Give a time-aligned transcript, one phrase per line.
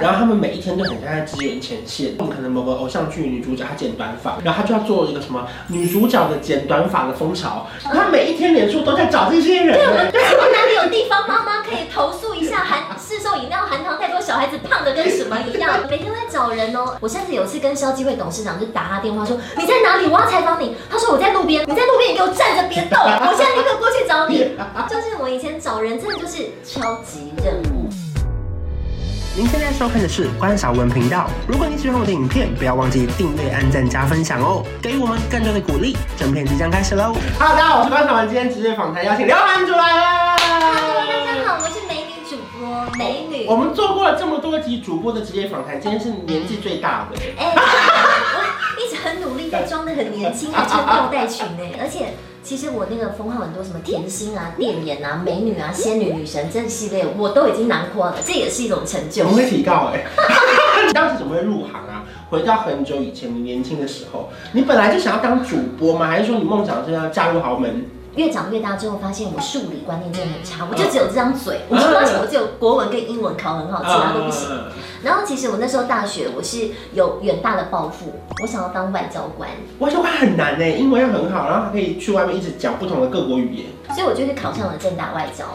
[0.00, 2.14] 然后他们每一天都很像在支援前线。
[2.18, 9.76] 我们可能某个偶像剧女主角她剪短发，然后她就要做一个什么女主角的剪短发的风潮，她每一天脸书都在找这些人。
[9.76, 15.80] 对，我们哪里有地方妈妈可以投诉一下含市售饮料含糖太多，小孩子胖的跟什么一样？
[15.90, 16.96] 每天都在找人哦。
[17.00, 20.06] 我甚至有次跟消基会董事长就打他电话说，你在哪里？
[20.06, 20.76] 我要采访你。
[20.90, 24.38] 他说我在路边，你在路边，你给我站着别动，我现在立刻过去找你。
[24.88, 27.79] 就是我以前找人真的就是超级任务。
[29.36, 31.30] 您现在收看的是关少文频道。
[31.46, 35.96] 如果你喜欢我的影片，不要忘记订阅、按赞、加分享哦，给予我们更多的鼓励。
[36.16, 38.28] 整片即将开始喽！Hello，大家好，我是关少文。
[38.28, 40.36] 今天职业访谈邀请刘涵主来了。
[40.36, 43.46] Hello，大家好，我是美女主播，美女。
[43.46, 47.16] 我们做过了这么多集主播的职业访谈，今天是年纪最大的。
[49.50, 52.14] 在装得很年轻，还穿吊带裙呢， 而且。
[52.42, 59.24] 其实我那个封号很多，什么甜心啊、电眼啊、美女啊、仙女女神这系列，我都已经囊括了，这也是一种成就。
[59.24, 60.06] 我们会提告哎。
[60.88, 62.02] 你当时怎么会入行啊？
[62.30, 66.06] 回到很久以前，你年轻的时候，你本来就想要当主播吗？
[66.06, 67.84] 还是说你梦想是要嫁入豪门？
[68.20, 74.46] 越长越大之后，发现我数理观念真的很差，我就只有这张嘴， 我就发现我只有国文跟英文考很好，其他都不行。
[75.02, 79.48] 然后其实我那时候大学我是有远大的抱负，我想要当外交官。
[79.78, 83.66] 外交官很难呢，英文要很好，然后还可以去外面一直讲不同的各国语言。
[83.96, 85.46] 所以我就去考上了政大外交。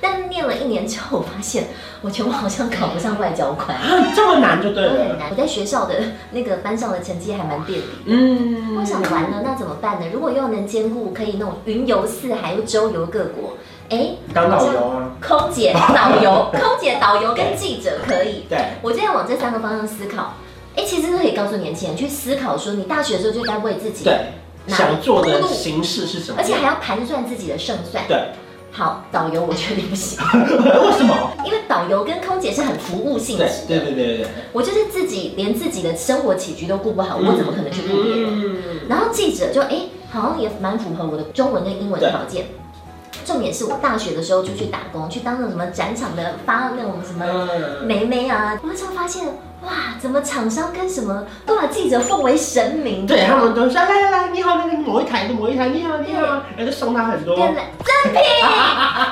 [0.00, 1.68] 但念了一年之后，我发现
[2.02, 3.76] 我觉得我好像考不上外交官，
[4.14, 4.90] 这么难就对了。
[4.90, 5.30] 很难。
[5.30, 5.94] 我在学校的
[6.32, 7.86] 那个班上的成绩还蛮垫底。
[8.06, 8.76] 嗯。
[8.78, 10.06] 我想完了，那怎么办呢？
[10.12, 13.56] 如果又能兼顾可以那种云游四海又周游各国，
[13.88, 18.44] 哎、欸，当导游啊，空姐、导游、 空姐、导游跟记者可以。
[18.48, 18.58] 对。
[18.82, 20.34] 我就在往这三个方向思考。
[20.74, 24.32] 哎、欸，其实都可以告诉年轻人去思考说，你大学的时候就该为自己对
[24.68, 28.04] 想做的形式是什么，而且还要盘算自己的胜算。
[28.06, 28.28] 对。
[28.76, 30.18] 好，导游我确定不行。
[30.36, 31.32] 为什么？
[31.46, 33.48] 因为导游跟空姐是很服务性质。
[33.66, 34.26] 对对对对对。
[34.52, 38.28] 我就是自己连自己的生活起居都顾不好，嗯、我怎么可能去顾别人？
[38.28, 42.48] 嗯、然后记者就哎、欸，好像也蛮符合我的中文跟英文的条件。
[43.24, 47.48] 重点是我大学的时候就去打工，去当那种什么展场的发那种什么
[47.82, 49.24] 妹妹啊，我就发现。
[49.62, 53.06] 哇，怎么厂商跟什么都把记者奉为神明？
[53.06, 56.22] 对，他们都说来来来，你好，那个某一台的某一台，你好你好，
[56.56, 57.62] 然后就送他很多真品。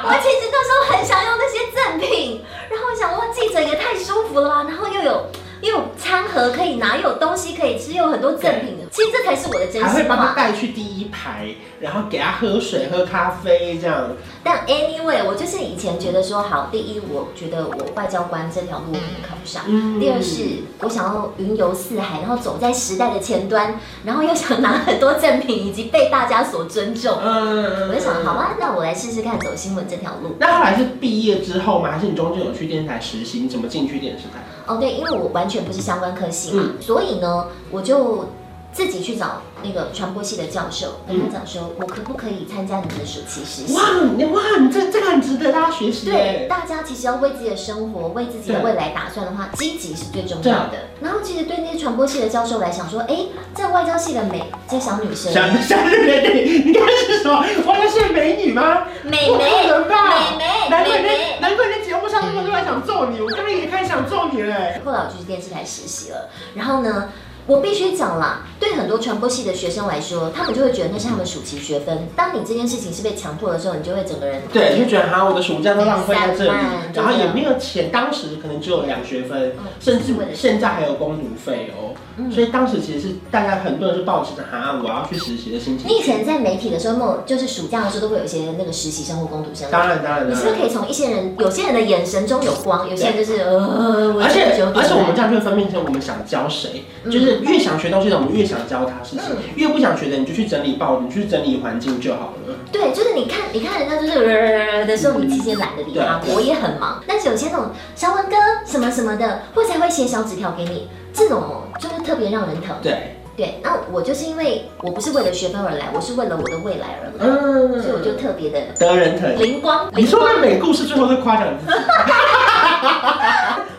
[9.67, 9.89] 的真心话。
[9.89, 14.11] 还会帮他带去第一排，然后给他喝水、喝咖啡这样。
[14.43, 19.63] 但 anyway，我就是以前觉得说，好，第一，我觉得我外交官这条路可能考不上。
[19.67, 19.99] 嗯。
[19.99, 20.43] 第二是，
[20.81, 27.19] 我想要云游四海，然后走在时代的前端，然后又想拿很多赠品，以及被大家所尊重。
[27.23, 27.89] 嗯。
[27.89, 30.37] 我就想，好吧，那我来试试看走新闻这条路。
[30.39, 31.91] 那后来是毕业之后吗？
[31.93, 33.41] 还是你中间有去电视台实习？
[33.41, 34.45] 你怎么进去电视台？
[34.67, 38.27] 哦，对，因为我完全不是相关科系嘛，嗯、所以呢，我就
[38.75, 43.73] 自己去找那个传播系的教授，跟他讲说，我可不可以参加你们的暑期实习？
[43.73, 43.83] 哇，
[44.17, 46.11] 你哇，你这这个很值得大家学习。
[46.11, 50.73] 对，大家其实要为自己的生活、为自己的未来打算的话，积极是最重要的。
[51.01, 58.89] 然后，其实对那些传播系的教授来讲说，哎，在外交系的美，这小女生，小 小女生，你刚才是说外交系的美女吗？
[59.05, 61.09] 美眉，美眉，难怪你，
[61.41, 64.81] 难怪你节目上那么多人想揍你，我刚刚也开始想揍你嘞。
[64.85, 67.09] 后来我就去电视台实习了，然后呢？
[67.47, 72.09] 我必须讲啦，对很多传播系的学生来说，他们就会觉得那是他们暑期学分。
[72.17, 76.51] 当你这件事情是被强迫的时候，你就会整个人对，你就觉得哈，我的暑假都浪费在这里，
[76.95, 77.91] 然后也没有钱。
[77.91, 81.93] 当时可能只有两学分，甚至现在还有公读费哦。
[82.33, 85.89] 所以当时其实是大家很多人是抱持着哈，我要去实习的心情。
[85.89, 89.69] 你以前在媒体的时候，就是暑假的时候都会有一些那个实习生或工读生。
[89.71, 90.31] 当然当然。
[90.31, 94.45] 你是不是可以从一些人，有些人的眼神中有光，有些人就是呃，而且
[94.75, 102.55] 而且我们这样就会分辨成我们想教谁，就是越想学东西的我们越想教他事情，越不想学的你就去整理报，你去整理环境就好了。
[102.71, 107.03] 对，就是你看你看人家就是的时候，你其实也懒得理他，我也很忙。
[107.07, 108.37] 但是有些那种小文哥
[108.67, 110.89] 什么什么的，或者还会写小纸条给你。
[111.15, 112.77] 这种就是特别让人疼。
[112.83, 119.37] 对对，那我就是因为我不是为了学分而来，我是为了我的未来而来，嗯，所以我就特别的得人疼。
[119.39, 121.79] 灵光，你说的每个故事最后都夸奖你自己。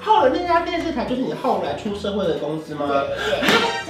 [0.04, 2.86] 后来那家电视台就是你后来出社会的公司吗？
[2.88, 3.08] 对，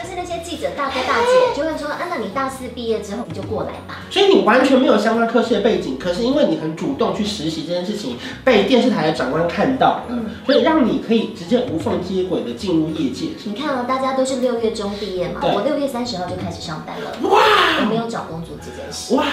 [0.06, 4.06] 就是那些记者大哥大姐就会说，啊，那你大四毕业之后你就过来吧。
[4.12, 13.30] 所以你完全没有相关科系的背景，可是因为你很主动去实习这件事情，被电视台的长官看到了，嗯，所以让你可以直接无缝接轨的进入业界。
[13.46, 17.18] 你看哦，大家都是六月中毕业嘛，我六月三十号就开始上班了。
[17.28, 17.42] 哇，
[17.81, 19.16] 我没有找工作这件事。
[19.16, 19.25] 哇，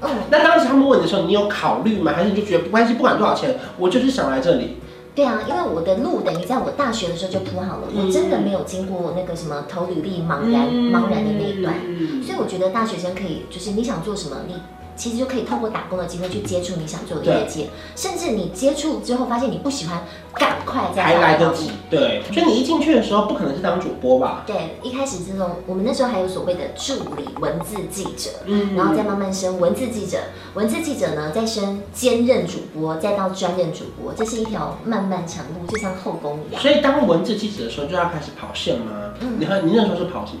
[0.00, 2.12] 嗯，那当时他们问的时候，你有考虑吗？
[2.16, 4.78] 还是你就觉得不关系，不管多少钱，我就是想来这里。
[5.16, 11.74] 对啊，因为我的路等于在我大学的时候就铺好了，我真的没有经过那个什么投履历茫然茫然的那一段，
[12.22, 14.54] 所以我觉得大学生可以，就是你想做什么，你。
[14.98, 20.02] 其实就可以透过打工的机会去接触你想做的业界，甚至你接触之后发现你不喜欢，
[20.38, 21.70] 赶快再还来得及。
[21.88, 24.44] 对，所以你一进去的时候不可能是当主播吧？
[24.46, 30.18] 对，一开始这种我们那时候还有所谓的助理文字记者，嗯，然后再慢慢升文字记者，
[30.54, 36.60] 文字记者呢再升兼任主播，再到专任主播，这是一条漫漫长路，就像后宫一样。
[36.60, 39.14] 所以当文字记者的时候就要开始跑线吗？
[39.20, 40.40] 嗯，你看你那时候是跑什么？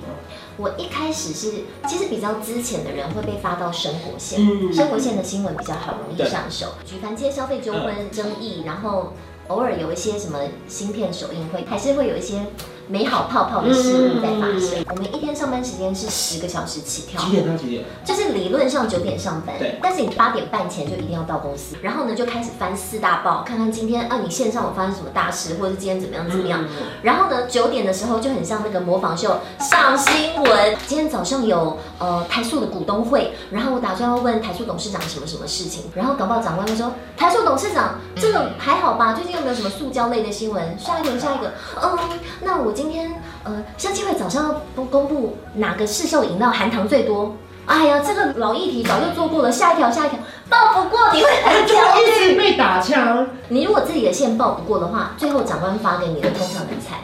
[0.58, 1.52] 我一开始是，
[1.86, 9.12] 其实比较资浅的人会被发到生活线，嗯、生活线的新闻比较好容易上手，举凡这些消费纠纷争议，然后
[9.48, 10.38] 偶尔有一些什么
[10.68, 12.40] 芯片首映会，还是会有一些。
[12.88, 14.84] 美好泡泡的事物在发生。
[14.90, 17.20] 我们一天上班时间是十个小时起跳。
[17.20, 17.84] 几点到几点？
[18.04, 19.76] 就是理论上九点上班，对。
[19.82, 26.64] 但是你八点半前就一定要到公司，然后呢就开始翻四大报，看看今天啊你线上有发生什么大事，或者是今天怎么样怎么样。
[27.02, 30.76] 然后呢九点的时候就很像那个模仿秀上新闻。
[30.86, 39.12] 今天早上有呃台塑的股东会，然后我打算要问台塑董事长什么什么事情，然后搞不好长官会说台塑董事长这个还好吧？
[39.12, 40.78] 最近有没有什么塑胶类的新闻？
[40.78, 41.52] 下一个下一个，
[41.82, 41.98] 嗯，
[42.42, 42.75] 那我。
[42.76, 43.10] 今天
[43.42, 47.34] 呃，相亲会早上要公公布哪个市售饮料含糖最多？
[47.64, 50.18] 哎呀，这个老议题早就做过了，下一条下一条
[50.50, 53.26] 报不过你会很焦虑，一直被打枪。
[53.48, 56.98] 你如果自己的线报不过的话，最后长官发给你的通常很惨，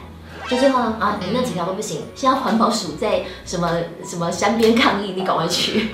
[0.47, 3.71] 就最后啊，你那几条都不行，现在环保署在什么
[4.05, 5.89] 什么山边抗议，你赶快去。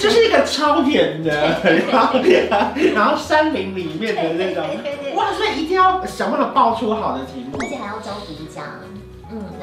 [0.00, 1.60] 就是一个超远的，
[1.90, 2.18] 然后
[2.94, 4.64] 然后山林里面的那种，
[5.14, 8.83] 哇，所以一定要想办法爆出好的题目，而且还要招独家，嗯，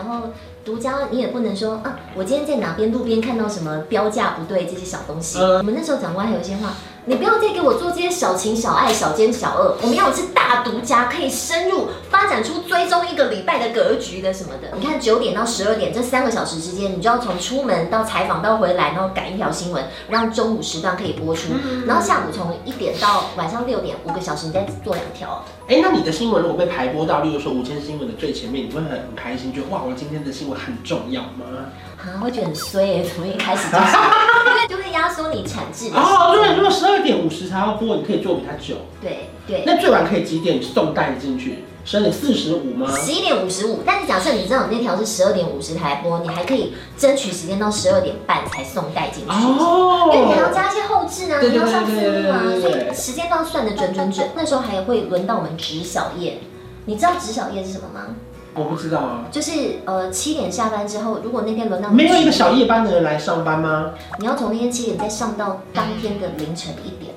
[0.02, 0.30] 然后
[0.66, 6.74] 独家你也不能说啊，我今天在哪边路边看到什么标价不对这些小东西，我们那时候长官还有一些话。
[7.06, 14.78] 你不要再给我做这些小情小爱、小奸小恶，我们要的是大独家，可以深入发展出追踪一个礼拜的格局的什么的。
[14.78, 21.54] 你看九点到十二点这三个小时之间，你就要从出门到采访到回来，然后赶一条新闻，让中午时段可以播出，
[21.88, 25.44] 然后下午从一点到晚上六点五个小时，你再做两条。
[25.68, 31.66] 哎，那你的新闻如果被排播到，例如说午间新闻的最前面，你会很很开心，觉得哇，我今天的新闻很重要吗？
[31.98, 33.98] 啊，会觉得很衰耶，从一开始就是，
[34.68, 35.98] 就会压缩你产制的。
[35.98, 38.76] 哦，对，如果十二点五十才要播，你可以做比他久。
[39.02, 39.64] 对对。
[39.66, 41.64] 那最晚可以几点送带进去？
[41.84, 42.88] 十二点四十五吗？
[42.96, 43.80] 十一点五十五。
[43.84, 49.32] 但是假设你知道你那条是十二点五十才播，你还可以争取时间到十二点半才送带进去。
[49.32, 50.12] 哦。
[50.14, 54.30] 因为你还要加一些后置啊，你要上字幕啊，所以时间都要算得准准准。
[54.36, 56.40] 那时候还会轮到我们值小夜，
[56.86, 58.16] 你知道值小夜是什么吗？
[58.54, 59.52] 我不知道啊，就是
[59.86, 63.92] 呃七点下班之后，如果那天轮到没有一个小夜班的人来上班吗？
[64.20, 67.14] 你要从那天七点再上到当天的凌晨一点。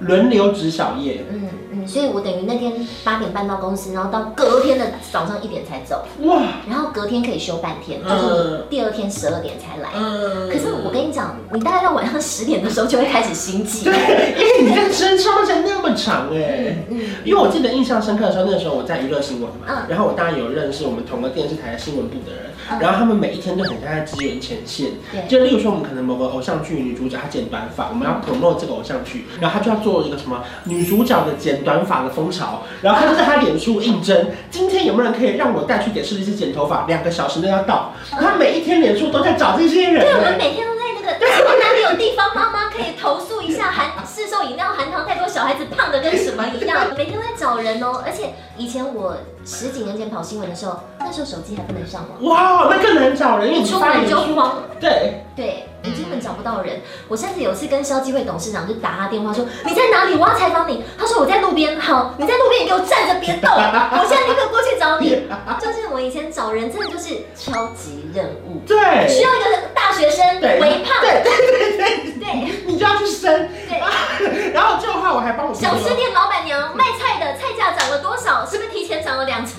[0.00, 1.48] 轮流值小夜，嗯
[1.80, 9.90] 嗯，所以我等于那天八点半到公司，然后到隔天的早上一点才走，哇，然后隔天可以休半天，就是第二天十二点才来。
[9.94, 13.94] 嗯，可是我跟你讲，你大概到晚上十点的时候就会开始心悸，对，
[14.38, 22.50] 因为你看时长才那么长哎，嗯，因为我记得印象深刻的时候，那个时候我在娱乐新闻嘛，嗯，然后我当然有认识我们同个电视台的新闻部的人。
[22.78, 37.92] 然后他们每一天都很像在支援前线，对，就例如说我们可能某个偶像剧女主角她剪短发，我们要 promote 这个偶像剧，然后她就要做一个什么女主角的剪短发的风潮，然后他就在他脸书应征，今天有没有人可以让我带去给设计师剪头发，两个小时内要到。
[38.10, 48.02] 他每一天脸书都在找这些人，对，我们每天都在那个，对，哪里有地方妈妈可以投诉一下含市售饮料含糖太多，小孩子胖的跟什么一样，每天都在找人哦。
[48.04, 50.80] 而且以前我十几年前跑新闻的时候，
[51.10, 52.68] 那时候手机还不能上网，哇。
[52.70, 54.62] 那更难找人，一出门就慌。
[54.78, 56.80] 对对，你根本找不到人。
[57.08, 60.14] 我甚至有次跟消基会董事长就打他电话说：“你在哪里？
[60.14, 65.26] 我要采访你。”他说：“我在路边。”好，你在路边，你给我站着别动， 我现在立刻过去找你。
[65.60, 68.62] 就是我以前找人，真的就是超级任务。
[68.64, 71.00] 对，需要一个大学生，微胖。
[71.00, 73.48] 对对对对对，你就要去生。
[73.68, 73.82] 对，
[74.54, 78.46] 然后这话我还帮我小吃店老板娘卖菜的菜价涨了多少？
[78.46, 79.56] 是不是提前涨了两成？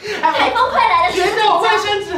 [0.00, 2.14] 台风快来了，觉得我卫生纸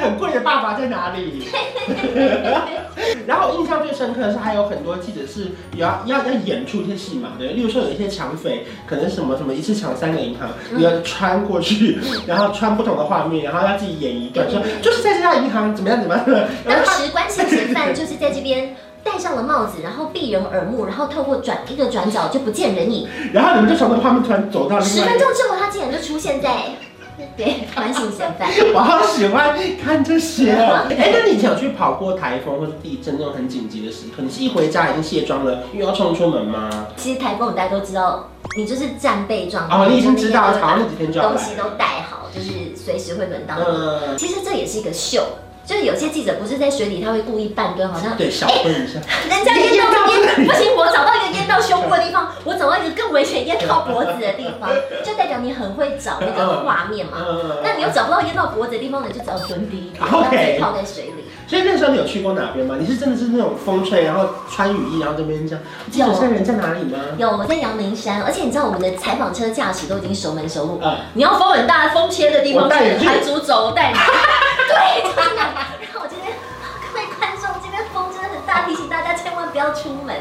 [0.75, 1.47] 在哪里？
[3.27, 16.25] 然后印象最深刻的是，还有很多记者是要要要演出一些戏嘛，对，例如说有一些抢匪，可能什么什么一次抢三个银行，你要穿过去， 然后穿不同的画面，然后要自己演一段，说就是在这家银行怎么样怎么样。
[16.65, 18.75] 当时关系嫌犯就是在这边
[19.05, 26.65] 戴上了帽子，然后避人耳目，然后透过转一个转角就不见人影， 然后你们就从那个画面突然走到十分钟之后，他竟然就出现在。
[27.37, 30.87] 对，反省嫌犯， 我好喜欢看这些哦。
[30.91, 34.23] 哎、欸，那你以前有去跑过台风或者地震那种很紧急的时刻？
[34.23, 36.89] 你是一回家已经卸妆了，因为要冲出门吗？
[36.97, 43.65] 其实台风大家都知道，你就是战备状态，哦，你已经知道好像那几天就要东西都带好，就是随时会轮到你。
[43.67, 45.23] 嗯，其实这也是一个秀。
[45.65, 48.99] 就是有些记者不是在水里，他会故意半蹲，好像对小蹲一下。
[49.29, 54.69] 人家淹到淹，不行，我找到一个淹到胸部的地方，我找到一个更危险淹到脖子的地方，
[55.05, 57.13] 就代表你很会找那个画面嘛。
[57.63, 61.25] 那你又找不到淹到脖子的地方呢，就只要蹲低然后自己泡在水里。
[61.47, 62.77] 所以那时候你有去过哪边吗？
[62.81, 65.63] 你是真的是那种风吹，然后穿雨衣，然后这边这样。
[65.91, 66.99] 记者人在哪里吗？
[67.19, 70.81] 有，我在阳明山，而且你知道我们的采访车驾驶都已经熟门熟路。
[71.15, 73.99] 你要风很大、风切的地方去，海主走，我带你。
[74.73, 75.53] 对，真的很。
[78.45, 80.15] 大提醒大家千万不要出门，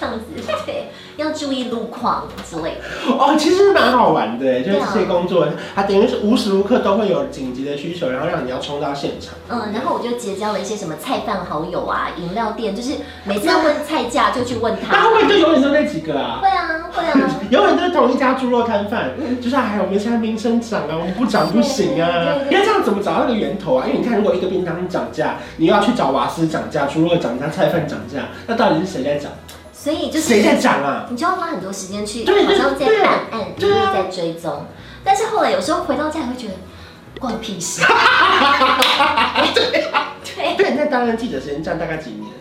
[0.00, 0.24] 这样子
[0.64, 3.12] 对，要注意路况之类的。
[3.18, 9.34] 哦，其实蛮好玩的，就是这些工作，它等于是无时无刻都会有紧急的需求，然后让你要冲到现场。
[9.50, 14.96] 嗯，然后我就结交了一些什么菜饭好友啊，饮料店，就是每次要问菜价就去问他。
[14.96, 16.75] 那会不会就永远都那几个啊，会啊，
[17.50, 19.10] 永远都是同一家猪肉摊贩，
[19.40, 22.38] 就是还有我们现在名声涨啊，我们不涨不行啊。
[22.48, 23.86] 你看这样怎么找到那个源头啊？
[23.86, 29.30] 因为你看，如果一个便当涨价，你又要去找瓦斯涨价、猪肉涨价、菜饭涨价，那到底是谁在涨？
[29.72, 31.06] 所以就是谁在涨啊？
[31.10, 34.64] 你就要花很多时间去，好像在办案，一直在追踪。
[35.04, 36.54] 但是后来有时候回到家，你会觉得
[37.20, 37.82] 关我屁事。
[39.54, 42.32] 对 对，那当然记者时间占大概几年？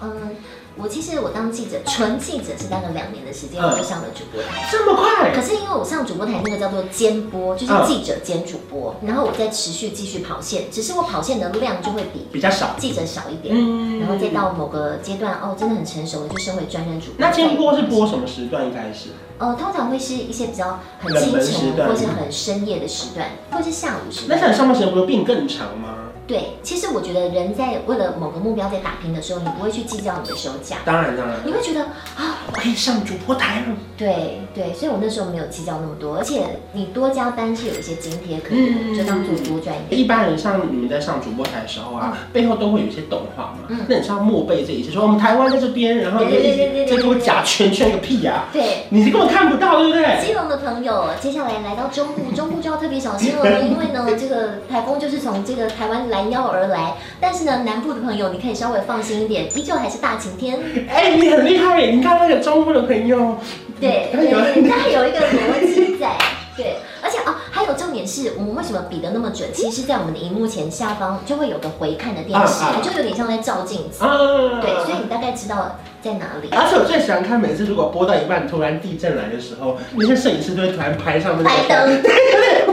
[0.00, 0.36] 嗯。
[0.76, 4.68] 我其实我当记者，纯记者是大概两年的时间，我就上了主播台。
[4.72, 5.32] 这么快？
[5.32, 13.54] 可是因为我上主播台那个叫做兼播，就是记者兼主播，然后我再持续继续跑线，只是我跑线的量就会比比较少，记者少一点。
[13.56, 17.16] 嗯，然后再到某个阶段，哦，真的很成熟了，就升为专任主播。
[17.18, 18.68] 那兼播是播什么时段？
[18.68, 19.10] 一开始？
[19.38, 24.38] 呃，通常会是一些比较很清晨或是很深夜的时段，或是下午时段。
[24.38, 26.03] 那像你上班时间不会比你更长吗？
[26.26, 30.78] 对，其实我觉得人在为了某个目标在打拼的时候，你不会去计较你的休假。
[30.84, 31.36] 当然当然。
[31.44, 33.66] 你会觉得啊，我可以上主播台了。
[33.96, 40.00] 对对，所以我那时候没有计较那么多，而且你多加班是有一些津贴可以的，嗯、就当做多赚一点。
[40.00, 43.58] 一般人像你们在上主播台的时候啊，嗯、背后都会有一些动画嘛。
[43.68, 43.78] 嗯。
[43.86, 48.48] 那你是要默背这一些，说我们台湾在这边，然后你这给我假圈圈个屁呀、啊！
[48.52, 48.86] 对。
[48.90, 50.26] 你根本看不到，对不对？
[50.26, 56.94] 基隆的朋友，接下来来到中部，中部就要特别小心了，因为呢， 这个台风就是从这个台湾拦腰而来。
[57.20, 60.58] 但是呢，南部的朋友你可以稍微放心一点，依旧还是大晴天。
[60.88, 63.36] 哎、欸，你很厉害，你看那个中部的朋友，
[63.80, 66.16] 对，他有一个逻辑在，
[66.56, 69.48] 对，而且啊，还有重点是我们为什么比得那么准？
[69.52, 76.48] 其实，在我们的荧幕前下方就会有个回看的电视，啊啊、就有点像在照镜子，啊、对，所以你大概知道在哪里。
[76.52, 82.66] 而且我最喜欢看每次如果播到一半突然地震来的时候，那些摄影师都会突然拍上那个拍灯，对对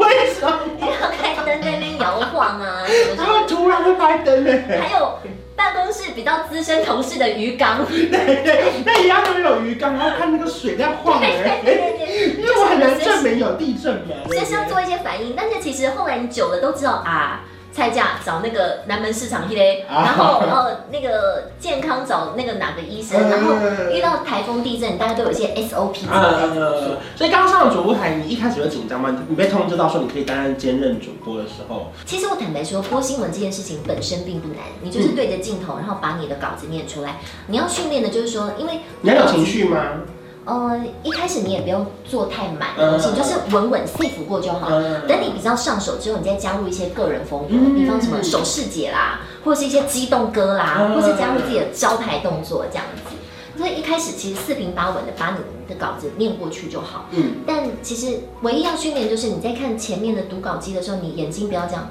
[1.60, 2.04] 对，为什么？
[2.04, 2.84] 摇晃啊！
[3.18, 4.52] 他们突然会拍灯呢。
[4.80, 5.20] 还有
[5.56, 8.08] 办公室比较资深同事的鱼缸，对
[8.44, 11.62] 对，那一样都有鱼缸，然后看那个水在晃哎，
[12.38, 15.34] 因为我很难证明有地震嘛，所以是要做一些反应。
[15.36, 17.42] 但是其实后来你久了都知道啊。
[17.72, 23.54] 菜价找那个南门市场去嘞，然后呃那个健康找那个哪个医生，然后
[23.92, 26.06] 遇到台风地震，大家都有一些 SOP。
[27.16, 29.24] 所以刚上主播台，你一开始会紧张吗？
[29.28, 37.18] 你被通知到说你可以担任兼任主播的时候，其实我坦白说，播新闻这件事情本身并不难，你就是对着镜头，然后把你的稿子念出来。
[37.48, 40.02] 你要训练的就是说，因为你要有情绪吗？
[40.44, 44.70] 呃，一开始你也不用做太满的东西，你就是稳稳 safe 过就好。
[45.08, 53.16] 等你比较上手之后，你再加入一些个人风格，比方什么手势节啦，或者是一些激动歌啦，或是加入自己的招牌动作这样子。
[53.58, 55.38] 所以一开始其实四平八稳的把你
[55.72, 57.06] 的稿子念过去就好。
[57.12, 57.36] 嗯。
[57.46, 61.88] 但其实唯一要训练就是你在看前面的读稿机的时候，你眼睛不要这样。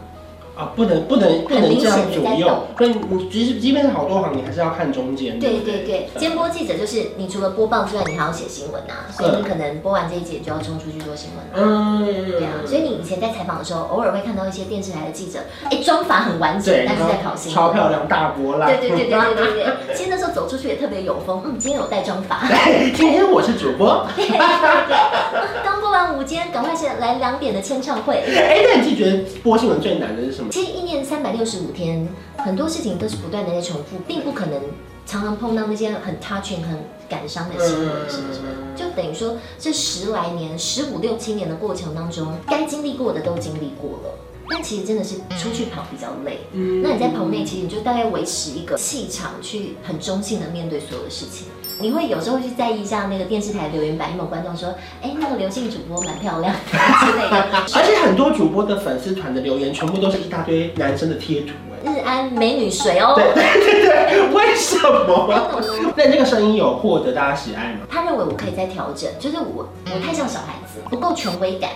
[0.61, 5.39] 啊，不能不能不能这样左右，所以你即使即便是好多行，你还是要看中间。
[5.41, 11.67] 对对对，兼播记者就是你除了播报之外，你还要写新闻啊，所以你可能播完这一节就要冲出去做新闻了。
[11.67, 15.39] 嗯，对啊，所以你以前在采访的时候，偶尔会看到一些电视台的记者，
[15.71, 18.69] 哎，妆法很完整，但是在考新闻，超漂亮，大波浪。
[18.69, 21.41] 对对对对对对 对，其实那时候走出去也特别有风。
[21.47, 22.43] 嗯，今天有带妆法。
[22.47, 24.07] 对，今天我是主播。
[25.65, 28.17] 刚播完午间，赶快先来两点的签唱会。
[28.27, 30.50] 哎，那你自己觉得播新闻最难的是什么？
[30.51, 34.61] 其实一年三百六十五天，很多事情都是不断的在重复，并不可能
[35.07, 36.79] 常常碰到那些很 touching、很
[37.09, 38.41] 感伤的新闻，是不是？
[38.75, 44.19] 就等于说，这十来年、十五六七年的过程当中，该经历过的都经历过了。
[44.53, 46.41] 但其实真的是出去跑比较累。
[46.53, 51.47] 嗯，那你在棚内，其实你就大概维持一个气场，去很中性的面对所有的事情。
[51.81, 57.47] 你会有时候去在意一下那个电视台留言板，有没有观众说，哎，那个刘姓主播蛮漂亮 之类的。
[57.75, 61.53] 而且很多主播的粉丝团的留言，全部都是一大堆男生的贴图。
[61.83, 63.15] 日安美女谁哦？
[63.17, 65.63] 对 对对对，为什么？
[65.97, 67.81] 那这个声音有获得大家喜爱吗？
[67.89, 71.71] 他认为我可以再调整，就是我我太像小孩子，不够权威感。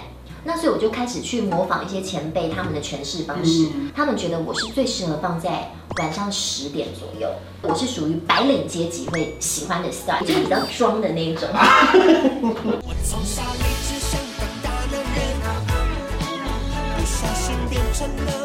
[0.46, 7.28] 那所以我就开始去模仿一些前辈他们的诠释方式，嗯、他们觉得我是最适合放在晚上十点左右。
[7.62, 11.48] 我是属于白领阶级会喜欢的 style， 就是比较装的那一种。
[11.52, 15.16] 我从小立志想当大男人，
[16.96, 18.43] 不小心变成了。